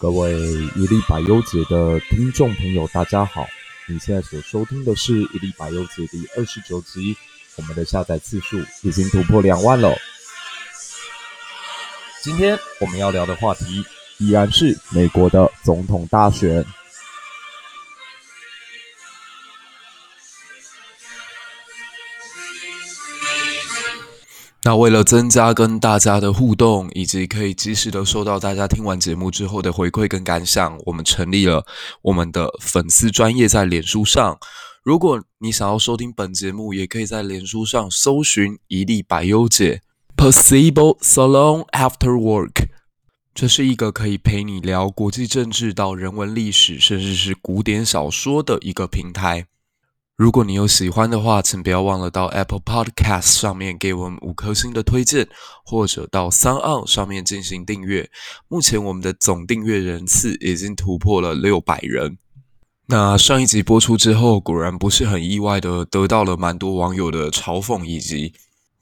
[0.00, 0.32] 各位
[0.76, 3.46] 一粒百忧解的听众朋友，大家好！
[3.86, 7.14] 你现在所收听的是一粒百忧解第二十九集，
[7.56, 9.94] 我们的下载次数已经突破两万了。
[12.22, 13.84] 今天我们要聊的话题
[14.16, 16.64] 依然是美国的总统大选。
[24.62, 31.64] 那为了增加跟大家的互动，以及可以及时的收到大家听完节目之后的回馈跟感想，我们成立了
[32.02, 34.38] 我们的粉丝专业在脸书上。
[34.82, 39.80] 如果你想要收听本节目，也可以在脸书上搜寻“一粒百忧解
[40.14, 42.68] ”（Percival Salon After Work）。
[43.34, 49.46] 这是一个可以陪你聊国际政治到人文历史，甚至是古典小说的一个平台。
[50.20, 55.26] 如果你有喜欢的话，请不要忘了到 Apple Podcast 上面给我们五颗星的推荐，
[55.64, 58.06] 或者到三岸上面进行订阅。
[58.46, 62.18] 目前我们的总订阅人次已经突破了六百人。
[62.88, 68.34] 那上一集播出之后，果然不是很意外的得到了蛮多网友的嘲讽以及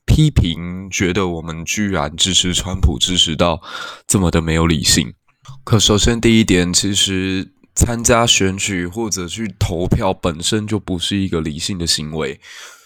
[0.06, 3.62] 批评，觉得我们居然支持川普，支持到
[4.09, 5.14] 这么的没有理性。
[5.62, 7.53] 可首先第一点，其实。
[7.79, 12.41] 参加选举或者去投票本身就不是一个理性的行为。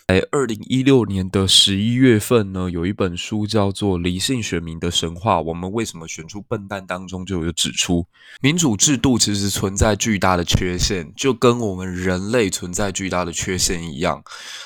[0.07, 8.07] 在二零一六年的十一月份呢，有一本书叫做《理性选民的神话》，我们为什么选出笨蛋当中就有指出，
[8.43, 14.23] 民主制度其实存在巨大的缺陷，就跟我们人类存在巨大的缺陷一样。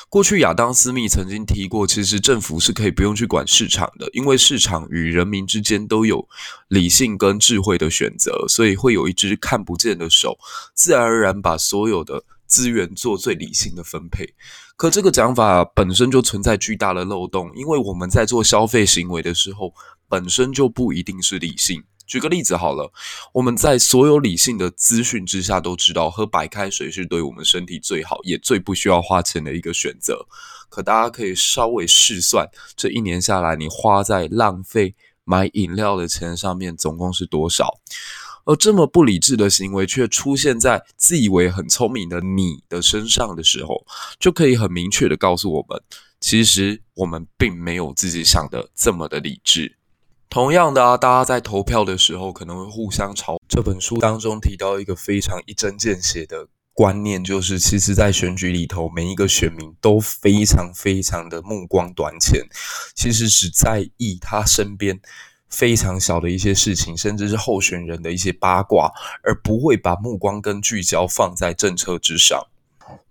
[0.08, 6.26] 过去亚当·斯密曾经提过，其实政府是可以不用去管市场的，因为市场与人民之间都有
[6.66, 10.36] 理性跟智慧的选择，所以会有一只看不见的手，
[10.74, 14.34] 自然而然把所有的资源做最理性的分配。
[14.76, 19.72] 可这个讲法本身就存在巨大的漏洞，因为我们在做消费行为的时候，
[20.06, 21.82] 本身就不一定是理性。
[22.06, 22.92] 举个例子好了，
[23.32, 30.26] 我们在所有理性的资讯之下都知道，喝白开水是对我们身体最好，也最不需要花钱的一个选择。
[30.68, 34.94] 可大家可以稍微试算，这一年下来，你花在浪费
[35.24, 37.80] 买饮料的钱上面，总共是多少？
[38.46, 43.84] 而这么不理智的行为却出现在自以为很聪明的你的身上的时候，
[44.18, 45.82] 就可以很明确的告诉我们，
[46.20, 49.76] 其实我们并没有自己想的这么的理智。
[50.28, 53.36] 同样的啊，大家在投票的时候可能会互相吵。
[53.48, 62.46] 这本书当中提到一个非常一针见血的观念，就是其实，在选举里头，每一个选民都非常非常的目光短浅，
[62.94, 65.00] 其实只在意他身边。
[65.48, 68.92] 非常小的一些事情，甚至是候选人的一些八卦，
[69.22, 72.46] 而不会把目光跟聚焦放在政策之上。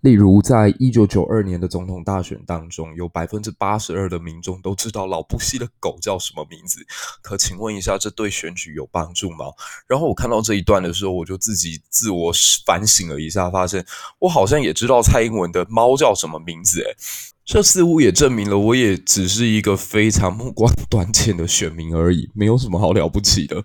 [0.00, 6.80] 例如，在一九九二年的总统大选当中，有百分之八十二的民众都知道老布希的狗叫什么名字。
[7.22, 9.46] 可请问一下，这对选举有帮助吗？
[9.86, 12.32] 然后我看到这一段的时候，我就自己自我
[12.64, 13.84] 反省了一下，发现
[14.20, 16.96] 我好像也知道蔡英文的猫叫什么名字，诶。
[17.44, 23.62] 这似乎也证明了，我也只是一个非常目光 短浅的选民而已，没有什么好了不起的。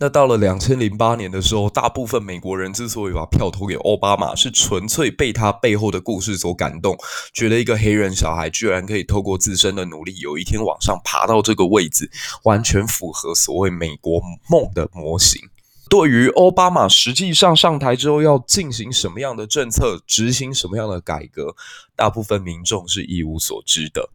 [0.00, 6.96] 那到了两千零八年的时候，大部分美国人之所以把票投给奥巴马，是纯粹被他背后的故事所感动，
[7.34, 12.08] 觉得一个黑人小孩居然可以透过自身的努力，有一天往上爬到这个位置，
[12.44, 15.42] 完全符合所谓美国梦的模型。
[15.90, 21.56] 对于奥巴马实际上上台之后要进行什么样的政策，执行什么样的改革，
[21.96, 24.10] 大部分民众是一无所知的。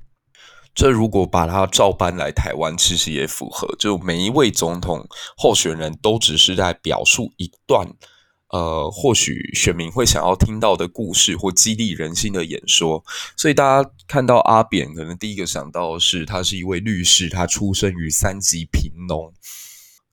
[0.76, 3.68] 这如果把它照搬来台湾，其实也符合。
[3.78, 5.08] 就每一位总统
[5.38, 7.88] 候选人都只是在表述一段，
[8.50, 13.04] 呃，或许选民会想要听到的故事或激励人心的演说。
[13.38, 19.32] 所以大家看到阿扁，可能第一个想到的是他是一位律师，他出生于三级贫农。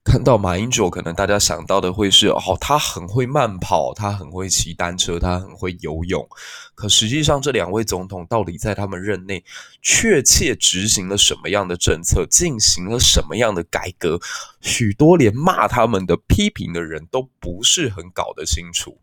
[0.03, 6.27] 看到马英九，可能大家想到的会是哦，他很会慢跑，他很会骑单车，他很会游泳。
[6.73, 9.43] 可实际上，这两位总统到底在他们任内
[9.81, 14.19] 确切执行了什么样的政策，进行了什么样的改革，
[14.59, 18.97] 许多连骂他们的批评的人都不是很搞得清楚。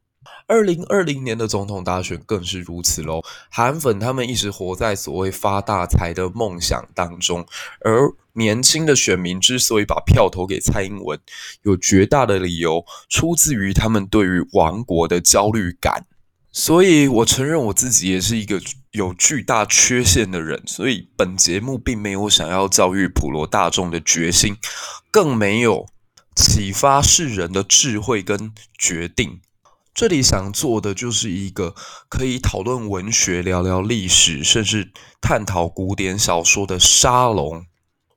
[0.47, 3.23] 二零二零年的总统大选更是如此喽。
[3.51, 7.47] 韩粉他们一直活在所谓发大财的梦想当中，
[7.81, 11.19] 而年轻的选民之所以把票投给蔡英文，
[11.63, 16.07] 有绝大的理由出自于他们对于亡国的焦虑感。
[16.51, 18.61] 所以我承认我自己也是一个
[18.93, 24.57] 有巨大缺陷的人，所以本节目并没有想要教育普罗大众的决心，
[25.11, 25.87] 更没有
[26.35, 29.41] 启发世人的智慧跟决定。
[29.99, 31.75] 这里想做的就是一个
[32.09, 37.67] 可以讨论文学、聊聊历史，甚至探讨古典小说的沙龙。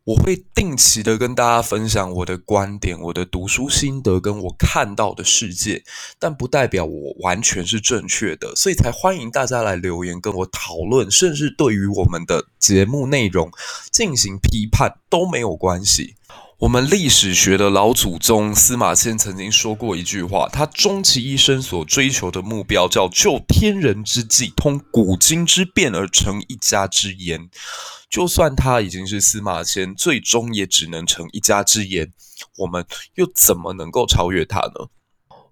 [0.04, 5.84] 我会定期的跟大家分享我的观点、我的读书心得跟我看到的世界，
[6.20, 13.52] 但不代表我完全是正确的，所以才欢迎大家来留言跟我讨论，甚至对于我们的节目内容
[13.92, 16.14] 进行批判都没有关系。
[16.62, 27.50] 我们历史学的老祖宗司马迁曾经说过一句话，他终其一生所追求的目标叫就天人之际，通古今之变而成一家之言。
[28.12, 32.12] 就算他已经是司马迁，最终也只能成一家之言。
[32.60, 32.86] 我们
[33.16, 34.88] 又怎么能够超越他呢？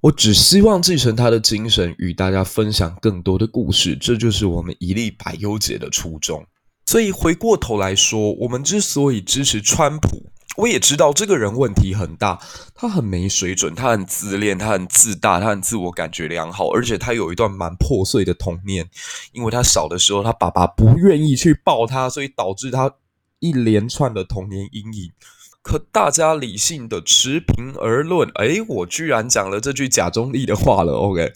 [0.02, 3.96] 我只希望继承他的精神，与大家分享更多的故事。
[3.96, 6.46] 这就是我们一粒百忧解的初衷。
[6.86, 10.28] 所以回过头来说，我们之所以支持川普。
[10.60, 12.38] 我也知道这个人问题很大，
[12.76, 18.90] 他很没水准，他很自恋，他很自大，他很自我感觉良好，而且他有一段蛮破碎的童年，
[19.32, 22.94] 因为他小的时候他爸爸不愿意去抱他，所以导致他
[23.40, 25.12] 一连串的童年阴影。
[25.62, 31.32] 可大家理性的持平而论，诶，我居然讲了这句假中立的话了，OK，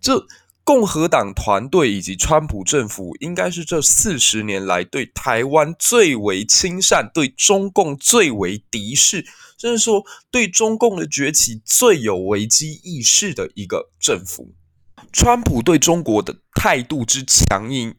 [0.00, 0.24] 这。
[0.64, 9.26] 共和党团队以及川普政府，应该是这四十年来对台湾最为亲善、对中共最为敌视，
[9.58, 14.54] 甚至说对中共的崛起最有危机意识的一个政府。
[15.12, 17.96] 川普对中国的态度之强硬，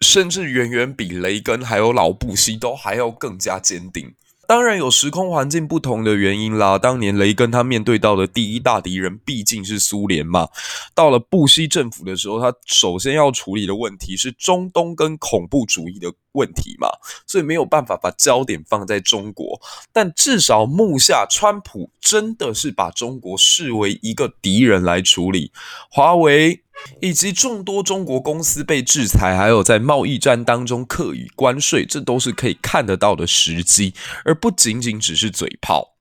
[0.00, 4.14] 甚至远远比雷根还有老布希都还要更加坚定。
[4.50, 6.76] 当然有时空环境不同的原因啦。
[6.76, 10.48] 当年雷根他面对到的第一大敌人毕竟是苏联嘛。
[10.92, 16.88] 到了布希政府的时候，他首先要处理的问题是中东跟恐怖主义的问题嘛，
[17.28, 19.60] 所以没有办法把焦点放在中国。
[19.92, 25.52] 但至少目下，川普真的是把中国视为一个敌人来处理。
[25.88, 26.64] 华为。
[27.00, 33.94] 以及众多中国公司被制裁，还有在贸易战当中课以关税，这都是可以看得到的时机，
[34.24, 35.96] 而不仅仅只是嘴炮。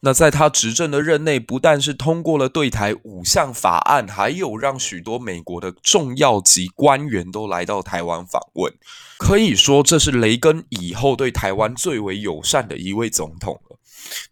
[0.00, 8.70] 那在他执政的任内，不但是通过了对台五项法案，还有让许多美国的重要级官员都来到台湾访问，
[9.18, 13.73] 可以说这是雷根以后对台湾最为友善的一位总统了。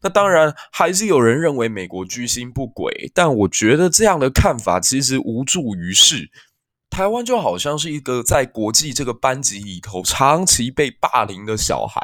[0.00, 6.30] 那当然，还是有人认为美国居心不轨，但我觉得这样的看法其实无助于事。
[6.90, 12.00] 台湾就好像是一个在国际这个班级里头长期被霸凌的小孩。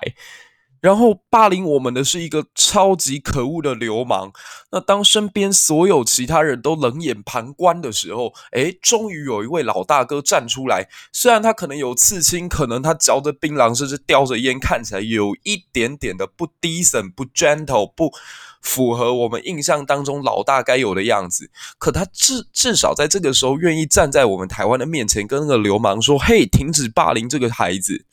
[0.81, 4.33] 然后霸凌我们的是一个超级可恶的流氓。
[4.71, 10.89] 那当身边所有其他人都冷眼旁观的时候，诶，终于有一位老大哥站出来。
[11.13, 18.13] 虽然他可能有刺青，可能他嚼着槟榔，甚至叼着烟，看起来有一点点的不 decent、不 gentle、不
[18.61, 21.51] 符合我们印象当中老大该有的样子。
[21.79, 28.05] 可他至至少在这个时候愿意站在我们台湾的面前，跟那个流氓说：“嘿，停止霸凌这个孩子。”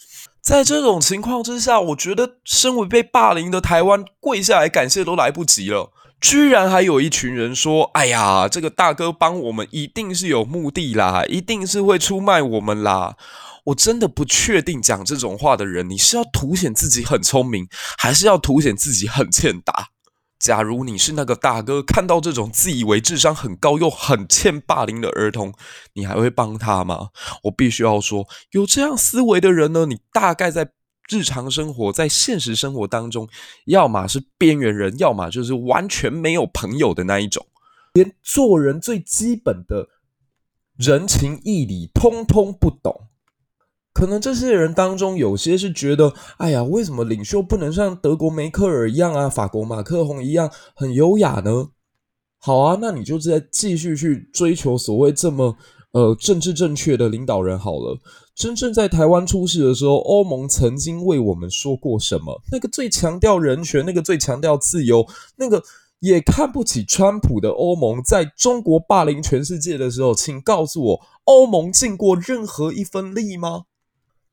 [0.45, 5.91] 在这种情况之下，我觉得身为被霸凌的台湾，跪下来感谢都来不及了。
[6.21, 13.15] 居然还有一群人说：“哎呀，这个大哥帮我们一定是有目的啦，一定是会出卖我们啦。”
[13.65, 19.89] 我真的不确定讲这种话的人，你是要凸显自己很聪明，还是要凸显自己很欠打？
[20.45, 25.51] 假如你是那个大哥，看到这种自以为智商很高又很欠霸凌的儿童，
[25.93, 27.09] 你还会帮他吗？
[27.45, 30.69] 我必须要说，有这样思维的人呢，你大概在
[31.09, 33.27] 日常生活、在现实生活当中，
[33.65, 37.43] 要么是边缘人，要么就是完全没有朋友的那一种，
[37.93, 39.87] 连做人最基本的
[40.77, 43.07] 人情义理通通不懂。
[43.95, 51.69] 可能这些人当中有些是觉得，哎呀，为什么领袖不能像德国梅克尔一样啊，法国马克宏一样很优雅呢？
[52.37, 55.55] 好啊，那你就再继续去追求所谓这么
[55.93, 57.97] 呃政治正确的领导人好了。
[58.35, 62.41] 真正在台湾出事的时候，欧盟曾经为我们说过什么？
[62.51, 65.63] 那个最强调人权，那个最强调自由，那个
[66.01, 73.63] 也看不起川普的欧盟，在中国霸凌全世界的时候，请告诉我，欧盟尽过任何一分力吗？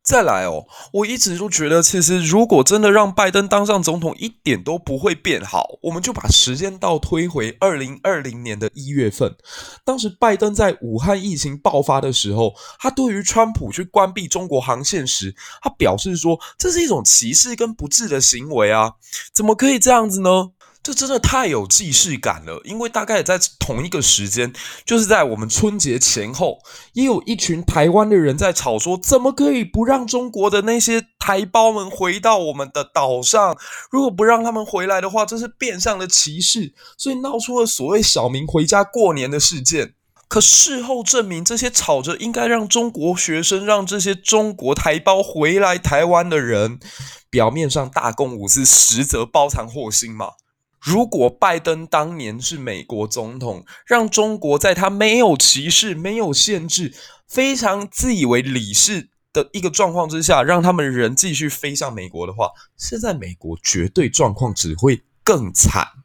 [0.03, 5.79] 再来哦，我一直都觉得，其实如果真的让拜登当上总统，一点都不会变好。
[5.83, 9.37] 我们就把时间倒推回二零二零年的一月份，
[9.85, 18.95] 当时拜登在武汉疫情爆发的时候，他对于川普去关闭中国航线时，他表示说，这是一种歧视跟不智的行为啊，
[19.33, 20.51] 怎么可以这样子呢？
[20.83, 24.53] 这真的太有既视感了，因为大概也在同一个时间，
[24.85, 26.59] 就是在我们春节前后，
[26.95, 33.57] 也有一群台湾的人在吵说，怎么可以不让中国的那些台胞们回到我们的岛上？
[33.91, 39.95] 如果不让他们回来的话，这是变相的歧视，所以闹出了所谓小明回家过年的事件。
[40.27, 46.81] 可事后证明，这些吵着应该让中国学生、让这些中国台胞回来台湾的人。
[47.31, 50.33] 表面上大公无私，实则包藏祸心嘛？
[50.83, 56.93] 如果拜登当年是美国总统，让中国在他没有歧视、没有限制、
[57.29, 66.02] 非常自以为理是的一个状况之下，让他们人继续飞向美国的话，现在美国绝对状况只会更惨。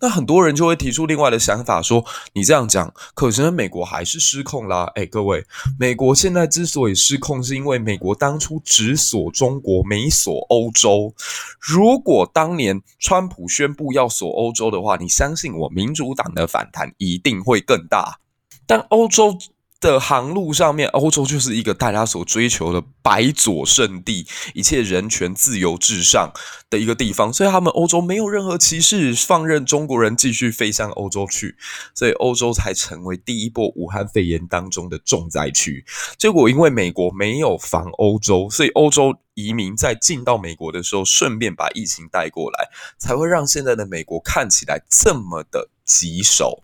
[0.00, 4.90] 那很多人就会提出另外的想法，说你这样讲，可是美国还是失控啦。
[4.96, 5.46] 诶，各位，
[5.78, 11.14] 美国现在之所以失控，是因为美国当初只锁中国，没锁欧洲。
[11.60, 18.18] 如果当年川普宣布要锁欧洲的话，你相信我，民主党的反弹一定会更大。
[18.66, 19.38] 但欧洲
[19.82, 24.24] 的航路上面，欧洲就是一个大家所追求的白左圣地，
[24.54, 26.32] 一切人权自由至上
[26.70, 31.56] 的一个地方，所以他们欧洲没有任何歧视，放任中国人继续飞向欧洲去，
[31.96, 35.84] 所以欧洲才成为第一波武汉肺炎当中的重灾区。
[36.16, 46.62] 结果因为美国没有防欧洲，所以欧洲移民在进到美国的时候，顺便把疫情带过来，才会让现在的美国看起来这么的棘手。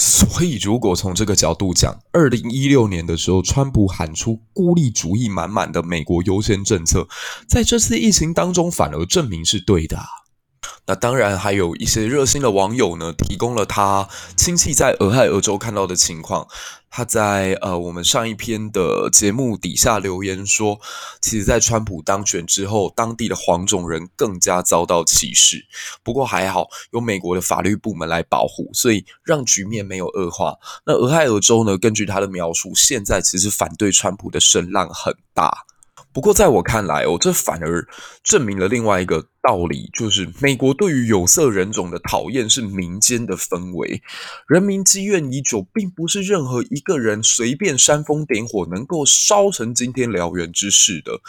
[0.00, 7.06] 所以，如果从这个角度讲，二零一六年的时候，川普喊出孤立主义满满的美国优先政策，
[7.46, 10.06] 在这次疫情当中反而证明是对的啊。
[10.86, 16.48] 那当然，还有一些热心的网友呢，提供了他亲戚在俄亥俄州看到的情况。
[16.90, 20.80] 他在呃，我们上一篇的节目底下留言说，
[21.20, 25.64] 其实，在川普当选之后，当地的黄种人更加遭到歧视。
[26.02, 30.56] 不过还好，有美国的法律部门来保护，所以让局面没有恶化。
[30.84, 35.64] 那俄亥俄州呢，根据他的描述，现在其实反对川普的声浪很大。
[36.12, 37.86] 不过，在我看来哦，这反而
[38.24, 44.02] 证明了另外一个道理，就是美国对于有色人种的讨厌是民间的氛围，
[44.48, 51.20] 人民积怨已久，并不是任何一个人随便煽风点火能够烧成今天燎原之势的。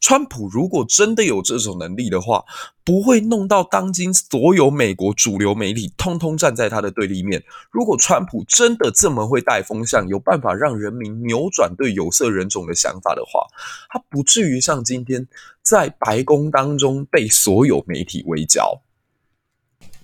[0.00, 2.42] 川普如果真的有这种能力的话，
[2.90, 7.40] 不会弄到当今所有美国主流媒体通通站在他的对立面。
[7.70, 13.46] 如果川普真的这么会带风向，有办法让人民扭转对有色人种的想法的话，
[13.90, 15.28] 他不至于像今天
[15.62, 18.82] 在白宫当中被所有媒体围剿。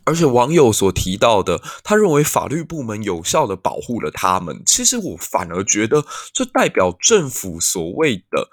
[0.04, 4.62] 而且网友所提到的，他认为法律部门有效地保护了他们。
[4.64, 8.48] 其实我反而觉得，这代表政府所谓的。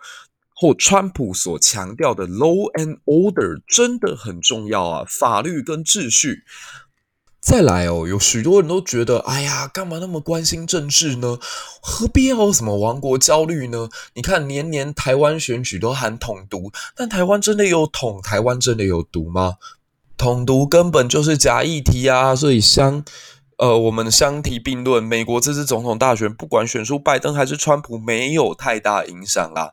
[0.63, 6.43] 或川普所强调的 law and order 真的很重要啊，法律跟秩序。
[7.41, 11.37] 再来哦，有许多人都觉得，哎呀，干嘛那么关心政治呢？
[11.81, 13.89] 何必要什么亡国焦虑呢？
[14.13, 18.21] 你看，年年台湾选举都喊统独，但台湾真的有统？
[18.21, 19.55] 台湾真的有独吗？
[20.15, 22.33] 统独根本就是假议题啊！
[22.33, 23.03] 所以相，
[23.57, 29.71] 呃，我们相提并论，美国这次总统大选，不管选出拜登还是川普，没有太大影响啦。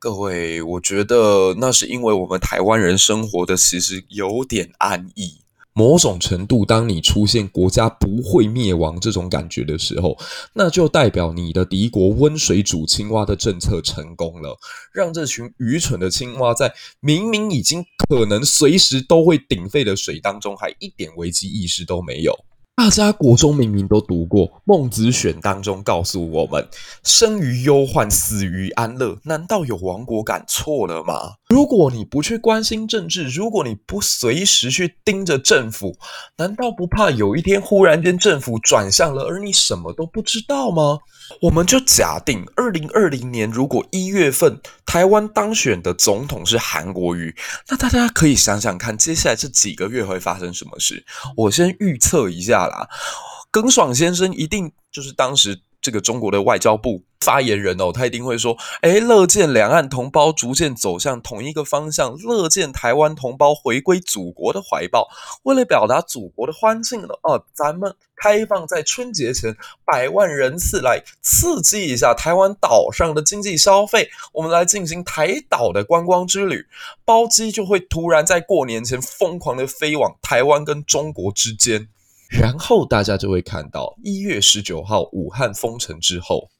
[0.00, 5.38] 各位，我觉得那是因为我们台湾人生活的其实有点安逸。
[5.72, 10.16] 某种程度，当你出现国家不会灭亡这种感觉的时候，
[10.52, 14.56] 那就代表你的敌国温水煮青蛙的政策成功了，
[14.92, 22.32] 让这群愚蠢的青蛙在明明已经可能随时都会鼎沸的水当中，还一点危机意识都没有。
[22.78, 26.64] 大家国中明明都读过《孟子选》当中告诉我们
[27.02, 31.32] ：“生于忧患，死于安乐。”难道有亡国感错了吗？
[31.48, 35.96] 如果你不去关心政治，如果你不随时去盯着政府，
[36.36, 40.98] 难道不怕有一天忽然间政府转向了，而你什么都不知道吗？
[41.40, 47.34] 我们就假定二零二零年，如果一月份台湾当选的总统是韩国瑜，
[47.68, 51.04] 那大家可以想想看，接下来这几个月会发生什么事？
[51.36, 52.88] 我先预测一下啦，
[53.50, 55.60] 耿爽先生一定就是当时。
[55.80, 65.08] 这个中国的外交部发言人哦，他一定会说：“诶，乐见两岸同胞逐渐走向同一个方向，乐见台湾同胞回归祖国的怀抱。
[65.44, 76.66] 为了表达祖国的欢庆呢，哦，咱们开放在春节前百万人次来刺激一下台湾岛上的经济消费，我们来进行台岛的观光之旅，
[77.04, 81.88] 包机就会突然在过年前疯狂的飞往台湾跟中国之间。”
[82.28, 86.50] 然后大家就会看到，一月十九号武汉封城之后，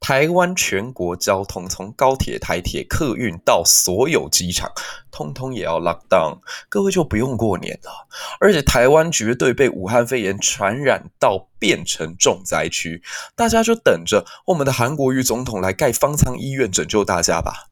[0.00, 4.70] 台湾全国交通从高铁、台铁、客运到所有机场，
[5.10, 8.06] 通通也要 lock down，各位就不用过年了。
[8.40, 13.02] 而且台湾绝对被武汉肺炎传染到变成重灾区，
[13.36, 17.68] 大家就等着我们的韩国瑜总统来盖方舱医院拯救大家吧。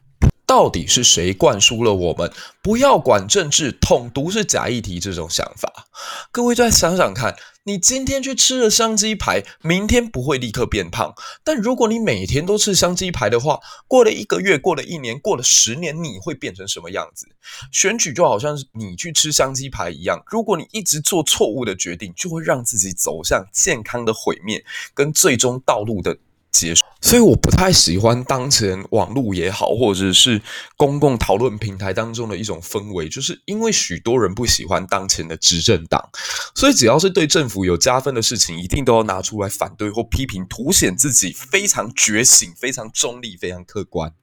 [0.53, 2.31] 到底是谁灌输了我们
[2.61, 5.89] 不要管政治，统独是假议题这种想法？
[6.31, 17.27] 各位再想想看，你今天去吃了香鸡排，明天不会立刻变胖，但如果你每天都吃香鸡排的话，过了一个月，过了一年，过了十年，你会变成什么样子？
[17.71, 26.19] 选举就好像是你去吃香鸡排一样，如果你一直做错误的决定，就会让自己走向健康的毁灭跟最终道路的
[26.53, 26.83] 结束。
[27.01, 30.41] 所以我不太喜欢当前网络也好，或者是
[30.77, 36.09] 公共讨论平台当中的一种氛围，就是因为许多人不喜欢当前的执政党，
[36.55, 44.15] 所以只要是对政府有加分的事情，一定都要拿出来反对或批评，凸显自己非常觉醒、非常中立、非常客观。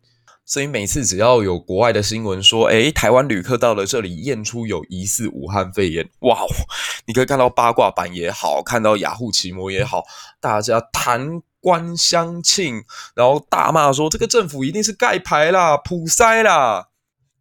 [0.46, 6.40] 所以每次只要有国外的新闻说，诶，台湾旅客到了这里验出有疑似武汉肺炎，哇，
[7.06, 10.06] 你可以看到八卦版也好，看到雅虎奇摩也好，
[10.40, 11.42] 大家谈。
[11.62, 12.84] 官相庆，
[13.16, 16.88] 然后大骂说这个政府一定是盖牌啦、普塞啦，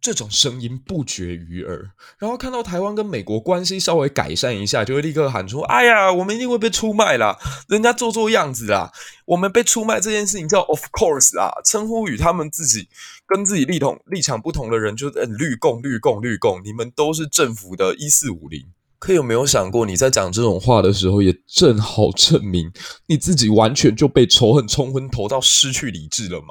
[0.01, 1.91] 这种声音不绝于耳。
[2.19, 7.37] 然后看到台湾跟美国关系稍微改善一下，就会立刻喊出：“哎呀，我们一定会被出卖啦，
[7.69, 8.93] 人家做做样子啦，
[9.27, 12.89] 我们被出卖这件事情叫 of course 啊。”称呼与他们自己
[13.27, 18.73] 跟自己立统立场不同的人，就嗯绿共绿共绿共，你们都是政府的一四五零。
[18.99, 22.71] 可有没有想过，你在讲这种话的时候，也正好证明
[23.07, 26.49] 你自己完全就被仇恨冲昏头，到失去理智了吗？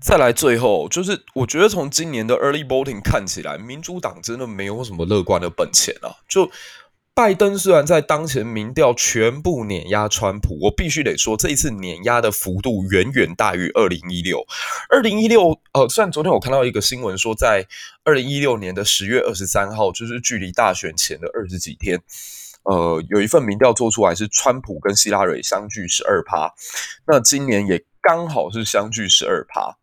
[0.00, 6.50] 再来，最后就是我觉得从今年的 early voting 看起来，民主党真的没有什么乐观的本钱啊，就。
[7.14, 14.42] 拜登虽然在当前民调全部碾压川普，我必须得说，这一次碾压的幅度远远大于二零一六。
[14.88, 17.66] 二零一六，呃，虽然昨天我看到一个新闻说，在
[18.02, 22.02] 二零一六年的十月二十三号，就是距离大选前的二十几天，
[22.62, 26.54] 呃，有一份民调做出来是川普跟希拉蕊相距十二趴，
[27.06, 29.76] 那今年也刚好是相距十二趴。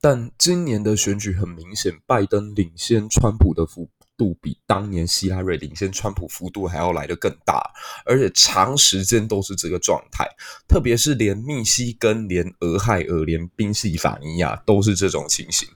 [0.00, 7.62] 但今年的选举很明显，拜登领先川普的幅度比当年希拉瑞领先川普幅度还要来得更大，
[8.04, 10.28] 而且长时间都是这个状态。
[10.68, 15.68] 特别是连密西根、连俄亥俄、连宾夕法尼亚都是这种情形。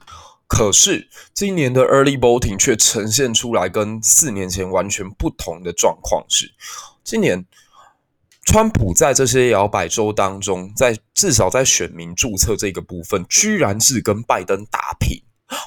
[0.47, 6.51] 可是今年的 early voting 却呈现出来跟四年前完全不同的状况是，
[7.03, 7.45] 今年。
[8.49, 15.21] 川普在这些摇摆州当中，在至少在选民注册这个部分，居然是跟拜登打平。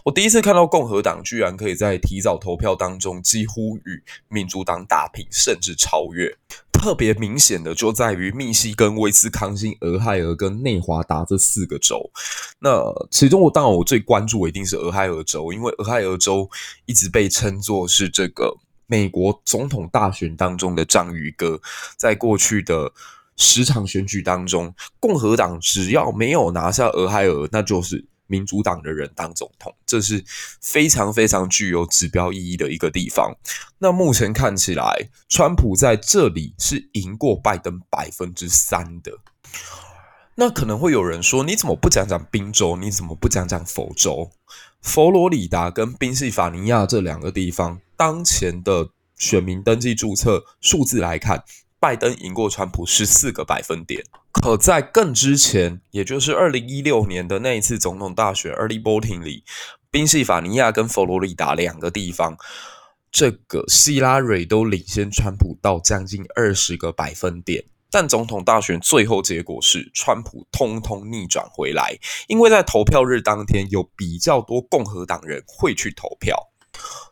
[0.05, 6.37] 我第一次看到共和党居然可以在提早投票当中几乎与民主党打平，甚至超越。
[6.73, 12.11] 特别明显的就在于密西根、威斯康星、俄亥俄跟内华达这四个州。
[12.61, 16.49] 那其中，我当然我最关注的一定是俄亥俄州，因为俄亥俄州
[16.87, 18.57] 一直被称作是这个。
[18.87, 21.61] 美国总统大选当中的章鱼哥，
[21.97, 22.93] 在过去的
[23.37, 30.25] 十场选举当中，共和党只要没有拿下俄亥俄，那就是民主党的人当总统，这是
[30.61, 33.37] 非常非常具有指标意义的一个地方。
[33.79, 39.19] 那目前看起来，川普在这里是赢过拜登百分之三的。
[40.37, 42.77] 那可能会有人说，你怎么不讲讲宾州？
[42.77, 44.31] 你怎么不讲讲佛州？
[44.81, 51.45] 佛罗里达跟宾夕法尼亚这两个地方，当前的选民登记注册数字来看，
[51.81, 54.05] 拜登赢过川普十四个百分点。
[54.31, 59.43] 可在更之前，也就是二零一六年的那一次总统大选 early voting 里，
[59.91, 62.37] 宾夕法尼亚跟佛罗里达两个地方，
[63.11, 67.65] 这个希拉蕊都领先川普到将近二十个百分点。
[67.91, 76.37] 但总统大选最后结果是，川普通通逆转回来，因为在投票日当天有比较多共和党人会去投票。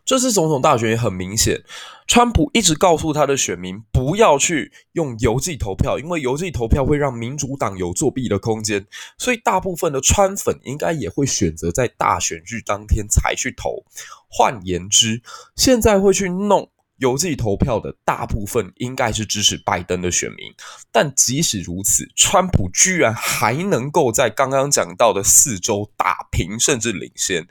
[0.04, 1.62] 这次总统大选也很明显，
[2.07, 8.87] 川普一直告诉他的选民不要去用邮寄投票，因为邮寄投票会让民主党有作弊的空间，
[9.18, 13.85] 所以大部分的川粉应该也会选择在大选日当天才去投。
[14.31, 15.20] 换言之，
[15.57, 16.70] 现在会去弄。
[16.98, 20.52] 邮寄投票的大部分应该是支持拜登的选民，
[20.92, 27.46] 但即使如此，川普居然还能够在刚刚讲到的四周打平，甚至领先。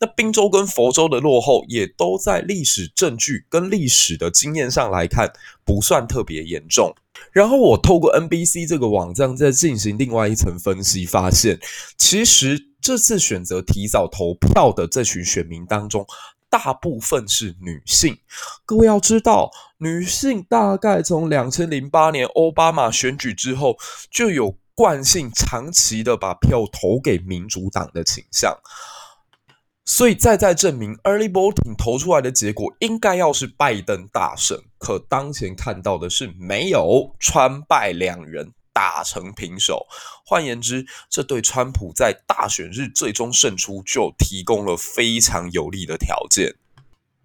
[0.00, 5.32] 那宾州跟佛州的落后，也都在历史证据跟历史的经验上来看，
[5.64, 6.94] 不算特别严重。
[7.32, 11.58] 然后我透过 NBC 这个网站再进行另外一层分析，发现
[11.96, 16.04] 其实这次选择提早投票的这群选民当中，
[16.54, 18.16] 大部分是女性，
[18.64, 23.76] 各位要知道，女性大概从两千零八年奥巴马选举之后，
[24.08, 28.56] 就有惯性长期的把票投给民主党的倾向，
[29.84, 38.52] 所以再再证明，early voting 投出来的结果应该要是拜登大胜，可当前看到的是没有，川败两人。
[38.74, 39.86] 打成平手。
[40.26, 46.56] 换言之，这对川普在大选日最终胜出就提供了非常有利的条件。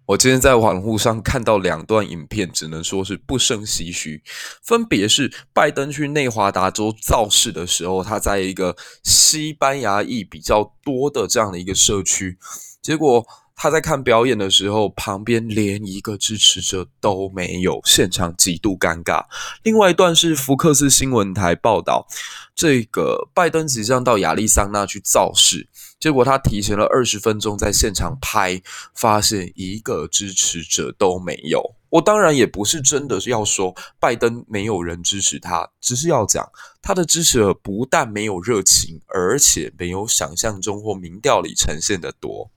[0.06, 4.24] 我今天在网络上看到两段影片，只能说是不胜唏嘘。
[4.60, 12.38] 分别是拜登去内华达州造势的时候，他在一个西班牙裔比较多的这样的一个社区，
[12.82, 13.24] 结果
[13.62, 19.22] 他在看表演的时候，旁边连一个支持者都没有，现场极度尴尬。
[19.62, 22.06] 另外一段是福克斯新闻台报道，
[22.54, 25.68] 这个拜登即将到亚利桑那去造势。
[25.98, 28.62] 结果他提前了二十分钟在现场拍，
[28.94, 31.74] 发现一个支持者都没有。
[31.90, 42.50] 我当然也不是真的要说拜登没有人支持他，只是要讲他的支持者不但没有热情，而且没有想象中或民调里呈现的多。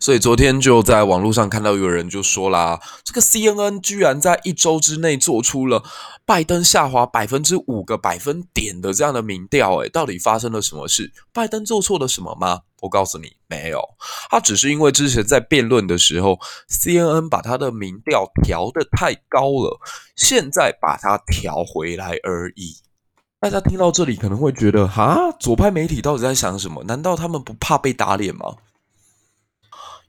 [0.00, 5.82] 所以昨天就在网络上看到有人就说啦，这个 CNN 居然在一周之内做出了
[6.24, 11.12] 拜登下滑百分之五个百分点的这样的民调，诶，到底发生了什么事？
[11.32, 12.60] 拜登做错了什么吗？
[12.80, 13.82] 我告诉你，没有，
[14.30, 16.38] 他只是因为之前在辩论的时候
[16.70, 19.80] ，CNN 把他的民调调得太高了，
[20.14, 22.76] 现在把它调回来而已。
[23.40, 26.84] 大家听到这里可能会觉得，哈，左派媒体到底在想什么？
[26.84, 28.54] 难道他们不怕被打脸吗？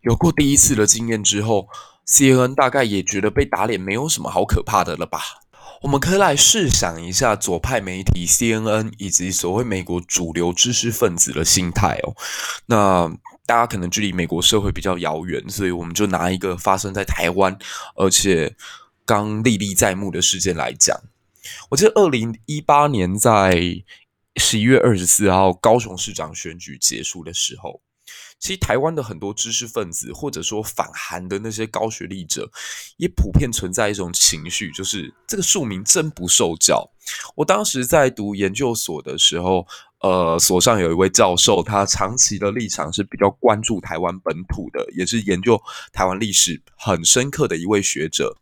[0.02, 1.68] 有过第一次的经验之后
[2.08, 5.20] ，CNN 大概也觉得被打脸没有什么好可怕的了吧？
[5.82, 12.16] 我们可以来试想一下左派媒体 CNN 以及所谓美国主流知识分子的心态哦。
[12.66, 13.10] 那
[13.46, 17.58] 大家可能距离美国社会比较遥远，所以我们就拿一个发生在台湾
[17.96, 18.56] 而且
[19.06, 21.00] 刚历历在目的事件来讲。
[21.70, 23.84] 我记得二零一八年在
[24.36, 27.82] 十一月二十四号高雄市长选举结束的时候。
[28.39, 32.50] 其实台湾的很多知识分子，或者说反韩的那些高学历者，
[32.98, 36.89] 也普遍存在一种情绪，就是这个庶民真不受教。
[37.36, 39.67] 我当时在读研究所的时候，
[40.02, 48.38] 呃，所上有一位教授，他长期的立场是比较关注台湾本土的，也是研究台湾历史很深刻的一位学者。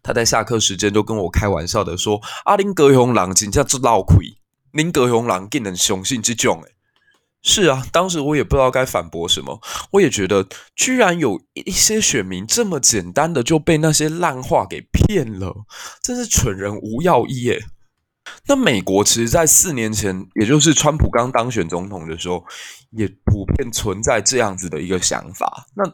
[0.00, 4.36] 他在下课时间就跟我开玩笑的说：“阿林格雄狼真叫做闹亏，
[4.70, 6.62] 林格雄狼更能雄性之种。”
[7.42, 9.60] 是啊，当时我也不知道该反驳什么。
[9.92, 15.54] 我也觉得，居然有一些选民这么简单的就被那些烂话给骗了，
[16.02, 17.60] 真是蠢人无药医耶。
[18.46, 22.44] 那美国其实，在四年前，也就是川普刚当选总统的时候，
[22.90, 25.66] 也普遍存在这样子的一个想法。
[25.74, 25.84] 那。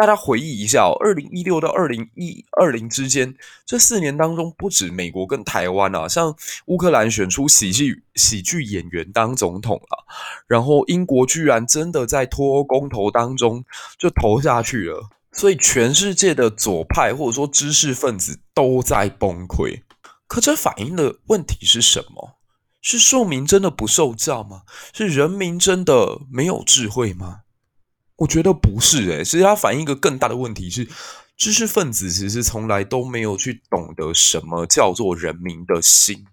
[0.00, 3.34] 大家回忆一下哦，二零一六到二零一二零之间
[3.66, 6.34] 这四年当中，不止美国跟台湾啊，像
[6.68, 10.06] 乌克兰选出喜剧喜剧演员当总统了，
[10.46, 13.62] 然后英国居然真的在脱欧公投当中
[13.98, 19.82] 就投下去了，所以全世界的左派或者说知识分子都在崩溃。
[20.26, 22.38] 可这反映的问题是什么？
[22.80, 24.62] 是庶民真的不受教吗？
[24.94, 27.40] 是人民真的没有智慧吗？
[28.20, 30.86] 我觉得不是诶，其实它反映一个更大的问题是，
[31.38, 36.26] 知识分子其实从来都没有去懂得什么叫做人民的心。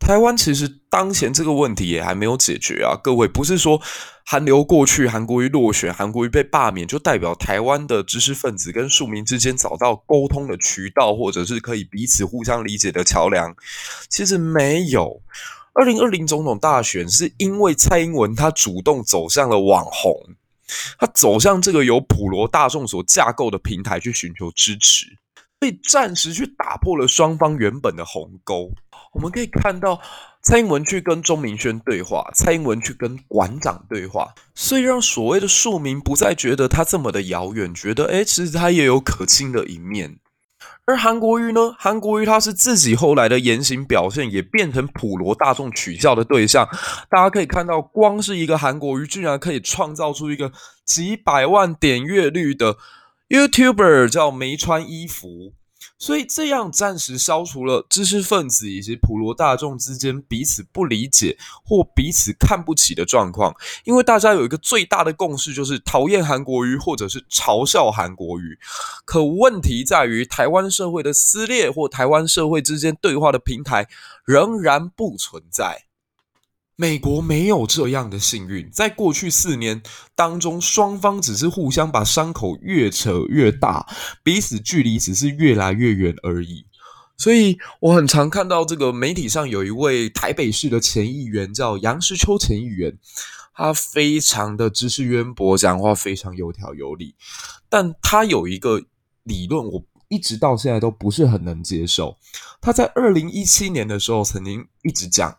[0.00, 3.80] 台湾其实当前这个问题也还没有解决啊，各位不是说
[4.24, 13.54] 韩流过去，韩国瑜落选，韩国瑜被罢免，就代表台湾的知识分子跟庶民之间找到沟通的渠道，或者是可以彼此互相理解的桥梁。
[14.08, 15.22] 其实没有。
[15.74, 20.34] 二零二零总统大选是因为蔡英文她主动走向了网红。
[20.98, 25.06] 他走向这个由普罗大众所架构的平台去寻求支持，
[25.60, 28.70] 所以暂时去打破了双方原本的鸿沟。
[29.14, 30.00] 我们可以看到，
[30.42, 40.18] 蔡英文去跟钟明轩对话，蔡英文去跟馆长对话，所以让所谓的庶民不再觉得他这么的遥远，觉得诶，其实他也有可亲的一面。
[40.88, 41.74] 而韩国瑜呢？
[41.78, 46.66] 韩国瑜他是自己后来的言行表现也变成普罗大众取笑的对象。
[47.10, 50.50] 大家可以看到，光是一个韩国瑜，居然可以创造出一个
[50.86, 52.78] 几百万点阅率的
[53.28, 55.52] YouTuber，叫没穿衣服。
[55.98, 68.58] 所以这样暂时消除了知识分子以及普罗大众之间彼此不理解或彼此看不起的状况，因为大家有一个最大的共识，就是讨厌韩国瑜或者是嘲笑韩国瑜。
[69.04, 73.88] 可问题在于，台湾社会的撕裂或台湾社会之间对话的平台
[74.24, 75.87] 仍然不存在。
[76.80, 79.82] 美国没有这样的幸运，在过去四年
[80.14, 83.84] 当中，双方只是互相把伤口越扯越大，
[84.22, 86.66] 彼此距离只是越来越远而已。
[87.16, 92.96] 所以我很常看到这个媒体上有一位台北市的前议员叫杨石秋前议员，
[93.52, 97.16] 他非常的知识渊博，讲话非常有条有理，
[97.68, 98.84] 但他有一个
[99.24, 102.16] 理论，我一直到现在都不是很能接受。
[102.60, 105.36] 他在二零一七年的时候曾经一直讲。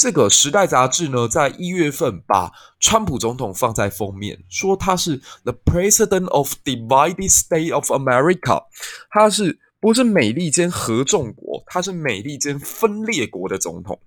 [0.00, 8.64] 这个《时代》杂志呢，在一月份把川普总统放在封面，说他是 The President of Divided State of America，
[9.10, 11.62] 他是不是美利坚合众国？
[11.66, 14.00] 他是美利坚分裂国的总统。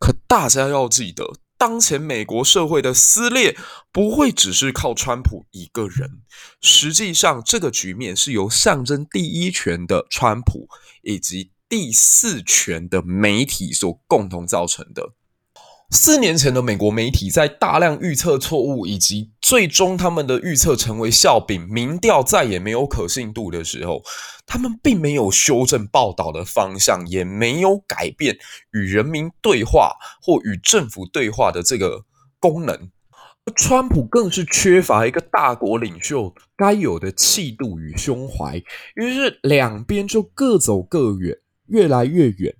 [0.00, 1.24] 可大家要记得，
[1.56, 3.56] 当前美国社会的撕裂
[3.92, 6.22] 不会只是靠川普一个人，
[6.60, 10.68] 实际上这个局面是由象征第一权的川普
[11.02, 15.14] 以及第四权的媒体所共同造成的。
[15.88, 24.02] 四年前的美国媒体在大量预测错误，以及最终他们的预测成为笑柄，民调再也没有可信度的时候，
[24.44, 28.36] 他们并没有修正报道的方向，也没有改变
[28.74, 32.04] 与人民对话或与政府对话的这个
[32.38, 32.90] 功能。
[33.56, 38.62] 川普更是缺乏一个大国领袖该有的气度与胸怀，
[38.94, 41.38] 于是两边就各走各远。
[41.66, 42.54] 越来越远，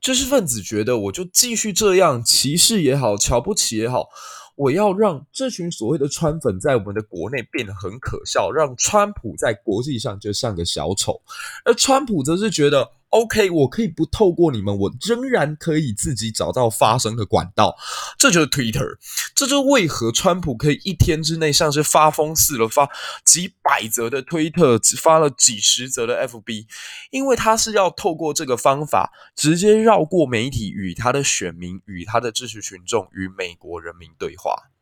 [0.00, 4.08] 知识分子觉得我就继续这样歧视也好，瞧不起也好，
[4.56, 11.20] 我要让这群所谓的川粉在我们的国内变得很可笑，让川普在国际上就像个小丑，
[11.64, 12.90] 而川普则是觉得。
[13.14, 17.76] OK，我可以不透过你们，我仍然可以自己找到发声的管道。
[18.18, 18.96] 这就是 Twitter，
[19.36, 22.90] 这就是为何川普可以一天之内像是发疯似的发
[23.24, 26.66] 几百则的推特，只发了几十则的 FB，
[27.12, 34.73] 因为他是要透过这个方法，直接绕过媒体，与他的选民、与他的支持群众、与美国人民对话。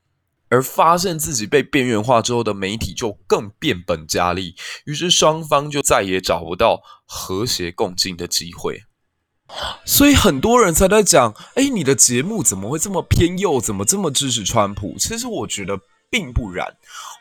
[0.53, 8.83] 而发现自己被边缘化之后的媒体就更变本加厉，于是双方就再也找不到和谐共进的机会。
[9.87, 13.63] 所以很多人才在讲：哎，你的节目怎么会这么偏右？
[13.63, 14.97] 怎么这么支持川普？
[14.99, 15.79] 其实我觉得
[16.13, 16.69] 并不然。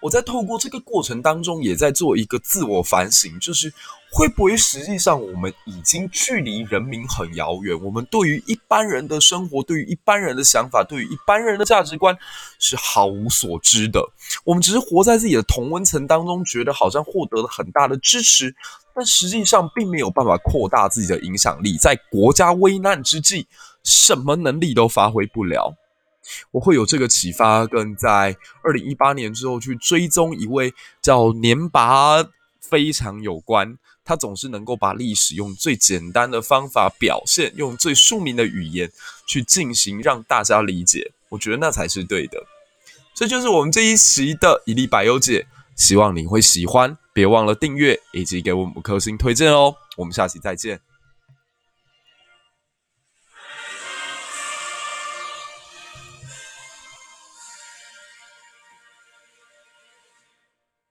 [0.03, 3.73] 我在透过这个过程当中，也在做一个自我反省，就是。
[4.13, 7.81] 会不会实际上我们已经距离人民很遥远？
[7.81, 12.13] 我们对于一般人的生活，对于一般人的想法，对于一般人的价值观
[12.59, 14.05] 是毫无所知的。
[14.43, 18.53] 我们只是活在自己的同温层当中，觉得好像获得了很大的支持，
[18.93, 21.77] 但实际上并没有办法扩大自己的影响力。
[21.77, 23.47] 在国家危难之际，
[23.85, 25.73] 什么能力都发挥不了。
[26.51, 32.25] 我会有这个启发，跟在二零一八年之后去追踪一位叫年拔
[32.59, 33.77] 非常有关。
[34.03, 38.91] 他总是能够把历史用最简单的方法表现，用最庶民的语言
[39.27, 41.11] 去进行，让大家理解。
[41.29, 42.43] 我觉得那才是对的。
[43.13, 46.97] 这就是我们这一期的一粒百忧解，希望你会喜欢。
[47.13, 49.75] 别忘了订阅以及给我们五颗星推荐哦。
[49.97, 50.90] 我们下期再见。